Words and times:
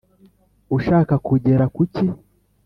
Ushaka 0.75 1.13
kugera 1.27 1.63
kuki 1.75 2.05